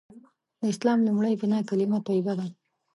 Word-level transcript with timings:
د 0.59 0.61
اسلام 0.73 0.99
لومړۍ 1.07 1.33
بناء 1.41 1.63
کلیمه 1.69 1.99
طیبه 2.07 2.33
ده. 2.39 2.45